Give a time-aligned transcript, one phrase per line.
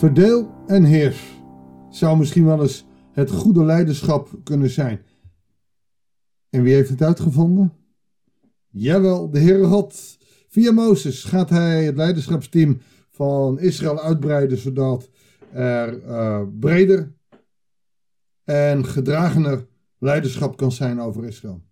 [0.00, 1.40] Verdeel en heers
[1.90, 5.00] zou misschien wel eens het goede leiderschap kunnen zijn.
[6.50, 7.72] En wie heeft het uitgevonden?
[8.68, 10.18] Jawel, de Heere God.
[10.48, 12.80] Via Mozes gaat hij het leiderschapsteam
[13.10, 15.10] van Israël uitbreiden, zodat
[15.52, 17.12] er uh, breder
[18.44, 19.66] en gedragener
[19.98, 21.62] leiderschap kan zijn over Israël.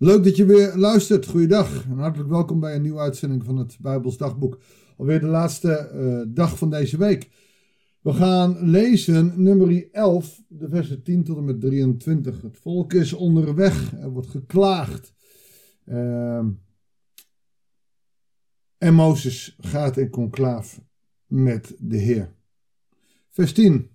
[0.00, 1.26] Leuk dat je weer luistert.
[1.26, 4.60] Goeiedag en hartelijk welkom bij een nieuwe uitzending van het Bijbels Dagboek.
[4.96, 7.30] Alweer de laatste uh, dag van deze week.
[8.00, 12.42] We gaan lezen nummer 11, de versen 10 tot en met 23.
[12.42, 15.14] Het volk is onderweg, er wordt geklaagd.
[15.84, 16.46] Uh,
[18.78, 20.80] en Mozes gaat in conclaaf
[21.26, 22.34] met de Heer.
[23.30, 23.90] Vers 10.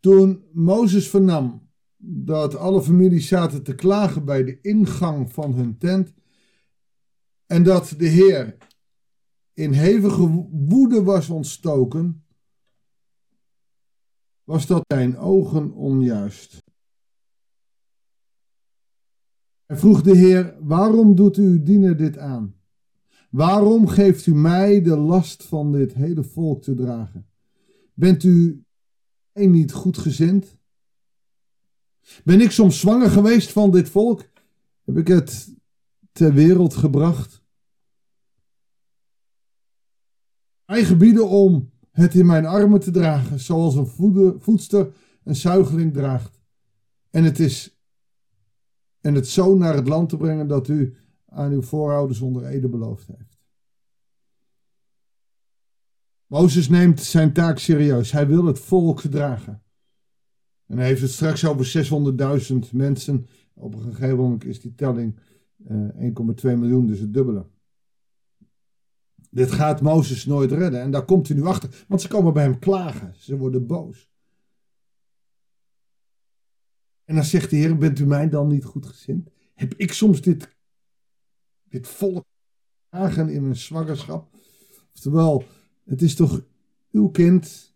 [0.00, 1.63] Toen Mozes vernam
[2.06, 6.12] dat alle families zaten te klagen bij de ingang van hun tent
[7.46, 8.56] en dat de Heer
[9.52, 12.24] in hevige woede was ontstoken,
[14.44, 16.62] was dat zijn ogen onjuist.
[19.66, 22.54] Hij vroeg de Heer: Waarom doet u diener dit aan?
[23.30, 27.28] Waarom geeft u mij de last van dit hele volk te dragen?
[27.94, 28.64] Bent u
[29.32, 30.58] niet goedgezind?
[32.24, 34.24] Ben ik soms zwanger geweest van dit volk?
[34.84, 35.54] Heb ik het
[36.12, 37.42] ter wereld gebracht?
[40.66, 44.94] Mij gebieden om het in mijn armen te dragen, zoals een voedster
[45.24, 46.42] een zuigeling draagt.
[47.10, 47.78] En het is
[49.00, 52.68] en het zo naar het land te brengen dat u aan uw voorouders onder ede
[52.68, 53.38] beloofd heeft.
[56.26, 58.12] Mozes neemt zijn taak serieus.
[58.12, 59.62] Hij wil het volk dragen.
[60.66, 61.86] En hij heeft het straks over
[62.52, 63.26] 600.000 mensen.
[63.54, 65.18] Op een gegeven moment is die telling
[65.70, 67.46] uh, eh, 1,2 miljoen, dus het dubbele.
[69.30, 70.80] Dit gaat Mozes nooit redden.
[70.80, 71.84] En daar komt hij nu achter.
[71.88, 73.14] Want ze komen bij hem klagen.
[73.16, 74.10] Ze worden boos.
[77.04, 79.30] En dan zegt de Heer: Bent u mij dan niet goed gezind?
[79.54, 80.56] Heb ik soms dit,
[81.68, 82.24] dit volk
[82.88, 84.36] klagen in een zwangerschap?
[84.94, 85.44] Oftewel,
[85.84, 86.44] het is toch
[86.90, 87.74] uw kind?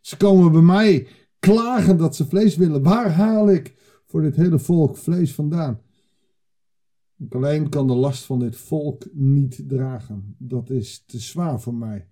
[0.00, 1.08] Ze komen bij mij
[1.40, 2.82] klagen dat ze vlees willen.
[2.82, 3.74] Waar haal ik
[4.06, 5.80] voor dit hele volk vlees vandaan?
[7.18, 10.34] Ik alleen kan de last van dit volk niet dragen.
[10.38, 12.08] Dat is te zwaar voor mij.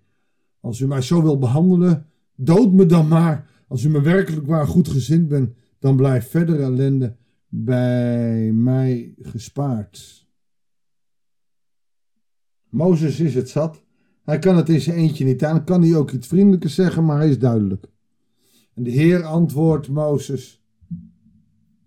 [0.59, 3.49] Als u mij zo wil behandelen, dood me dan maar.
[3.67, 7.15] Als u me werkelijk waar goed gezind bent, dan blijft verdere ellende
[7.47, 10.27] bij mij gespaard.
[12.69, 13.83] Mozes is het zat.
[14.23, 15.63] Hij kan het in zijn eentje niet aan.
[15.63, 17.91] Kan hij ook iets vriendelijker zeggen, maar hij is duidelijk.
[18.79, 20.63] En de Heer antwoordt Mozes: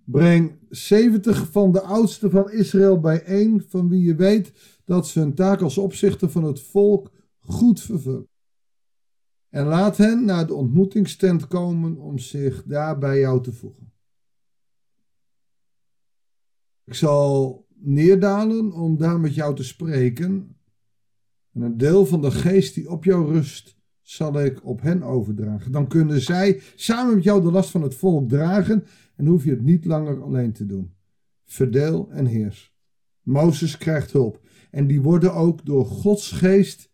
[0.04, 4.53] Breng 70 van de oudsten van Israël bijeen, van wie je weet
[4.84, 8.28] dat ze hun taak als opzichter van het volk goed vervullen.
[9.48, 13.92] En laat hen naar de ontmoetingstent komen om zich daar bij jou te voegen.
[16.84, 20.56] Ik zal neerdalen om daar met jou te spreken.
[21.52, 25.72] En een deel van de geest die op jou rust, zal ik op hen overdragen.
[25.72, 28.84] Dan kunnen zij samen met jou de last van het volk dragen
[29.16, 30.94] en hoef je het niet langer alleen te doen.
[31.44, 32.74] Verdeel en heers.
[33.22, 34.40] Mozes krijgt hulp
[34.70, 36.92] en die worden ook door Gods geest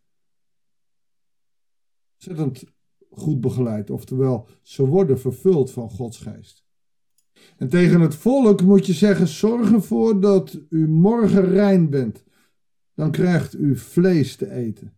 [2.19, 2.65] ontzettend
[3.11, 3.91] goed begeleid.
[3.91, 6.67] Oftewel, ze worden vervuld van Gods geest.
[7.57, 12.25] En tegen het volk moet je zeggen: zorg ervoor dat u morgen rein bent.
[12.95, 14.97] Dan krijgt u vlees te eten.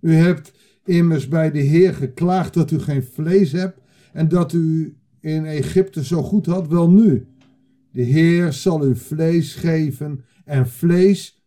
[0.00, 0.52] U hebt
[0.86, 3.80] immers bij de Heer geklaagd dat u geen vlees hebt
[4.12, 6.68] en dat u in Egypte zo goed had.
[6.68, 7.26] Wel nu,
[7.90, 11.44] de Heer zal u vlees geven en vlees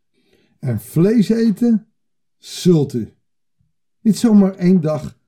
[0.59, 1.87] en vlees eten
[2.37, 3.09] zult u.
[4.01, 5.19] Niet zomaar één dag,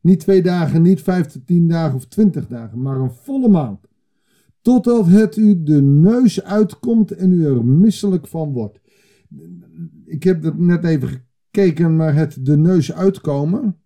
[0.00, 3.86] niet twee dagen, niet vijf tot tien dagen of twintig dagen, maar een volle maand.
[4.60, 8.80] Totdat het u de neus uitkomt en u er misselijk van wordt.
[10.04, 13.76] Ik heb dat net even gekeken, maar het de neus uitkomen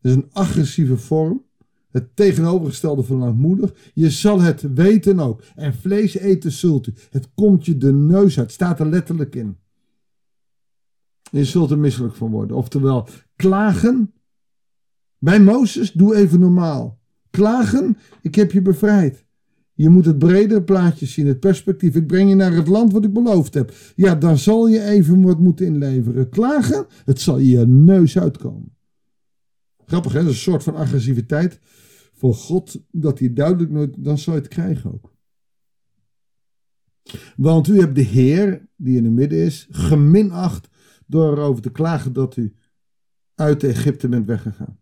[0.00, 1.44] is een agressieve vorm.
[1.90, 3.90] Het tegenovergestelde van langmoedig.
[3.94, 5.42] Je zal het weten ook.
[5.54, 6.94] En vlees eten zult u.
[7.10, 8.52] Het komt je de neus uit.
[8.52, 9.56] Staat er letterlijk in.
[11.30, 12.56] Je zult er misselijk van worden.
[12.56, 14.12] Oftewel, klagen.
[15.18, 16.98] Bij Mozes, doe even normaal.
[17.30, 19.24] Klagen, ik heb je bevrijd.
[19.80, 21.94] Je moet het bredere plaatje zien, het perspectief.
[21.94, 23.74] Ik breng je naar het land wat ik beloofd heb.
[23.96, 26.28] Ja, dan zal je even wat moeten inleveren.
[26.28, 28.76] Klagen, het zal je neus uitkomen.
[29.86, 30.18] Grappig, hè?
[30.18, 31.60] Dat is een soort van agressiviteit
[32.12, 35.14] voor God, dat hij duidelijk nooit, dan zal je het krijgen ook.
[37.36, 40.68] Want u hebt de Heer, die in het midden is, geminacht
[41.06, 42.54] door erover te klagen dat u
[43.34, 44.79] uit Egypte bent weggegaan.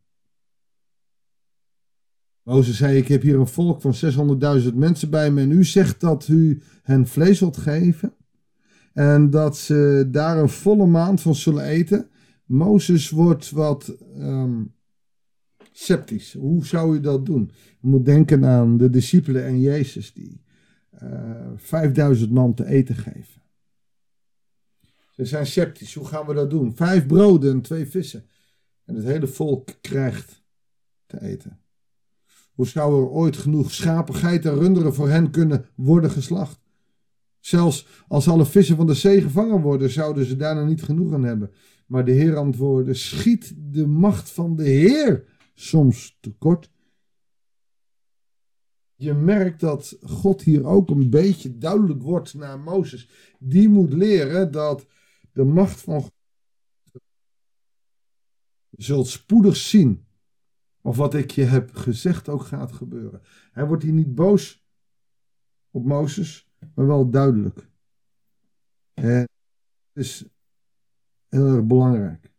[2.49, 3.95] Mozes zei, ik heb hier een volk van
[4.63, 8.15] 600.000 mensen bij me en u zegt dat u hen vlees wilt geven
[8.93, 12.09] en dat ze daar een volle maand van zullen eten.
[12.45, 14.75] Mozes wordt wat um,
[15.73, 16.33] sceptisch.
[16.33, 17.51] Hoe zou u dat doen?
[17.81, 20.43] Je moet denken aan de discipelen en Jezus die
[21.03, 23.43] uh, eh, 5000 man te eten geven.
[25.11, 25.95] Ze zijn sceptisch.
[25.95, 26.77] Hoe gaan we dat doen?
[26.77, 28.25] Vijf broden en twee vissen.
[28.85, 30.43] En het hele volk krijgt
[31.07, 31.59] te eten.
[32.59, 36.61] Hoe zou er ooit genoeg schapen, geiten en runderen voor hen kunnen worden geslacht?
[37.41, 41.23] Zelfs als alle vissen van de zee gevangen worden, zouden ze daarna niet genoeg aan
[41.25, 41.51] hebben.
[41.87, 45.25] Maar de Heer antwoordde: Schiet de macht van de Heer
[45.55, 46.71] soms tekort?
[48.95, 53.09] Je merkt dat God hier ook een beetje duidelijk wordt naar Mozes.
[53.39, 54.87] Die moet leren dat
[55.33, 56.13] de macht van God.
[58.69, 60.08] Je zult spoedig zien
[60.89, 63.23] of wat ik je heb gezegd ook gaat gebeuren.
[63.53, 64.67] Hij wordt hier niet boos
[65.71, 67.69] op Mozes, maar wel duidelijk.
[68.95, 69.29] En
[69.93, 70.25] het is
[71.29, 72.33] heel erg belangrijk.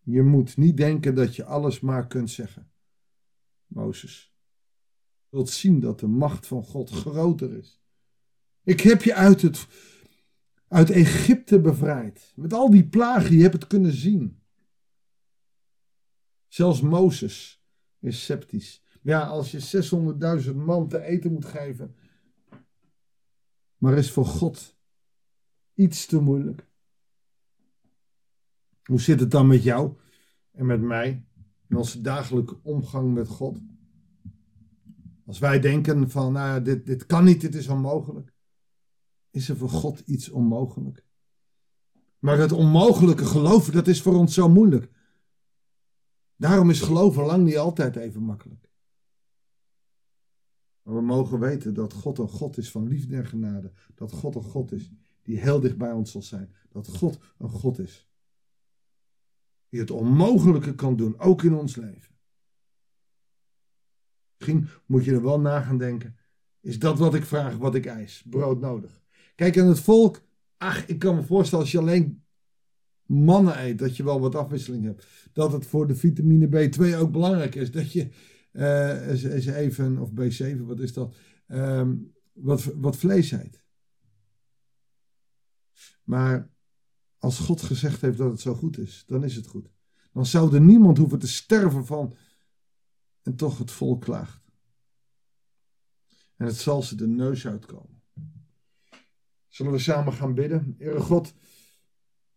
[0.00, 2.72] Je moet niet denken dat je alles maar kunt zeggen.
[3.66, 4.34] Mozes.
[5.28, 7.82] Je wilt zien dat de macht van God groter is.
[8.62, 9.66] Ik heb je uit, het,
[10.68, 12.32] uit Egypte bevrijd.
[12.36, 14.42] Met al die plagen, je hebt het kunnen zien.
[16.48, 17.61] Zelfs Mozes
[18.02, 18.82] is sceptisch.
[19.02, 21.94] Ja, als je 600.000 man te eten moet geven.
[23.76, 24.76] Maar is voor God
[25.74, 26.66] iets te moeilijk?
[28.82, 29.96] Hoe zit het dan met jou
[30.50, 31.26] en met mij
[31.68, 33.58] in onze dagelijke omgang met God?
[35.26, 38.34] Als wij denken van, nou ja, dit, dit kan niet, dit is onmogelijk.
[39.30, 41.04] Is er voor God iets onmogelijk?
[42.18, 44.90] Maar het onmogelijke geloven, dat is voor ons zo moeilijk.
[46.42, 48.70] Daarom is geloven lang niet altijd even makkelijk.
[50.82, 53.72] Maar we mogen weten dat God een God is van liefde en genade.
[53.94, 54.90] Dat God een God is
[55.22, 56.54] die heel dicht bij ons zal zijn.
[56.68, 58.08] Dat God een God is
[59.68, 62.14] die het onmogelijke kan doen, ook in ons leven.
[64.36, 66.16] Misschien moet je er wel na gaan denken.
[66.60, 68.24] Is dat wat ik vraag, wat ik eis?
[68.30, 69.02] Brood nodig.
[69.34, 70.22] Kijk, aan het volk.
[70.56, 72.24] Ach, ik kan me voorstellen als je alleen
[73.12, 75.06] mannen eet, dat je wel wat afwisseling hebt.
[75.32, 77.70] Dat het voor de vitamine B2 ook belangrijk is.
[77.70, 78.08] Dat je
[78.52, 81.14] uh, eens even, of B7, wat is dat?
[81.46, 81.96] Ehm,
[82.32, 83.64] wat, wat vlees eet.
[86.04, 86.50] Maar
[87.18, 89.70] als God gezegd heeft dat het zo goed is, dan is het goed.
[90.12, 92.16] Dan zou er niemand hoeven te sterven van.
[93.22, 94.42] En toch het volk klaagt.
[96.36, 98.02] En het zal ze de neus uitkomen.
[99.48, 100.74] Zullen we samen gaan bidden?
[100.78, 101.34] Heere God,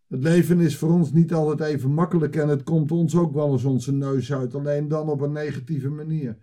[0.08, 3.52] het leven is voor ons niet altijd even makkelijk en het komt ons ook wel
[3.52, 6.38] eens onze neus uit, alleen dan op een negatieve manier.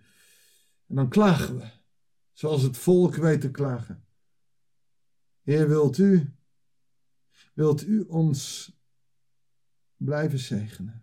[0.86, 1.64] En dan klagen we,
[2.32, 4.04] zoals het volk weet te klagen.
[5.42, 6.34] Heer, wilt u
[7.54, 8.70] wilt u ons
[9.96, 11.02] blijven zegenen.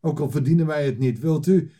[0.00, 1.70] Ook al verdienen wij het niet, wilt u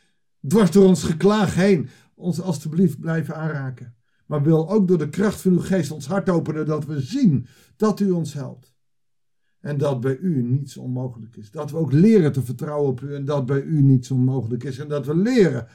[0.47, 3.97] dwars door ons geklaag heen ons alstublieft blijven aanraken.
[4.27, 7.47] Maar wil ook door de kracht van uw geest ons hart openen dat we zien
[7.77, 8.76] dat u ons helpt.
[9.67, 11.51] En dat bij u niets onmogelijk is.
[11.51, 14.79] Dat we ook leren te vertrouwen op u en dat bij u niets onmogelijk is.
[14.79, 15.69] En dat we leren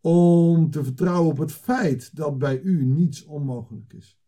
[0.00, 4.18] om te vertrouwen op het feit dat bij u niets onmogelijk is.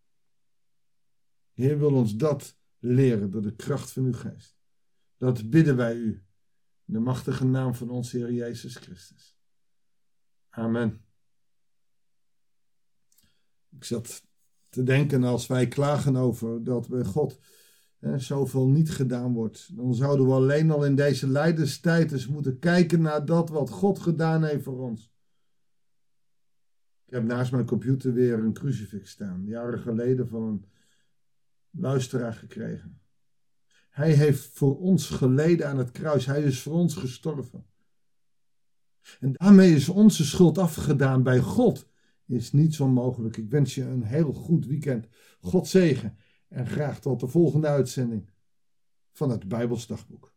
[1.52, 4.56] Heer wil ons dat leren door de kracht van uw geest.
[5.16, 6.24] Dat bidden wij u.
[6.84, 9.36] In de machtige naam van onze Heer Jezus Christus.
[10.48, 11.04] Amen.
[13.70, 14.22] Ik zat
[14.68, 17.38] te denken als wij klagen over dat bij God
[17.98, 19.76] hè, zoveel niet gedaan wordt.
[19.76, 23.98] Dan zouden we alleen al in deze lijdenstijd eens moeten kijken naar dat wat God
[23.98, 25.12] gedaan heeft voor ons.
[27.06, 29.44] Ik heb naast mijn computer weer een crucifix staan.
[29.46, 30.64] Jaren geleden van een
[31.70, 33.00] luisteraar gekregen.
[33.90, 36.26] Hij heeft voor ons geleden aan het kruis.
[36.26, 37.66] Hij is voor ons gestorven.
[39.20, 41.88] En daarmee is onze schuld afgedaan bij God.
[42.26, 43.36] Is niet zo mogelijk.
[43.36, 45.08] Ik wens je een heel goed weekend.
[45.40, 46.16] God zegen.
[46.48, 48.30] En graag tot de volgende uitzending
[49.12, 50.32] van het Bijbelsdagboek.